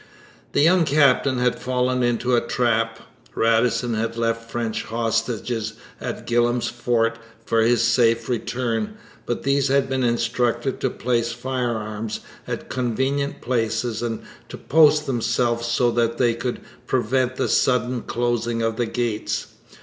The 0.53 0.61
young 0.61 0.83
captain 0.83 1.37
had 1.37 1.59
fallen 1.59 2.01
into 2.01 2.35
a 2.35 2.41
trap. 2.41 3.01
Radisson 3.35 3.93
had 3.93 4.17
left 4.17 4.49
French 4.49 4.83
hostages 4.85 5.73
at 6.01 6.25
Gillam's 6.25 6.69
fort 6.69 7.19
for 7.45 7.61
his 7.61 7.83
safe 7.83 8.27
return, 8.27 8.97
but 9.27 9.43
these 9.43 9.67
had 9.67 9.87
been 9.87 10.03
instructed 10.03 10.79
to 10.79 10.89
place 10.89 11.31
firearms 11.33 12.21
at 12.47 12.67
convenient 12.67 13.41
places 13.41 14.01
and 14.01 14.23
to 14.49 14.57
post 14.57 15.05
themselves 15.05 15.67
so 15.67 15.91
that 15.91 16.17
they 16.17 16.33
could 16.33 16.61
prevent 16.87 17.35
the 17.35 17.47
sudden 17.47 18.01
closing 18.01 18.63
of 18.63 18.77
the 18.77 18.87
gates. 18.87 19.49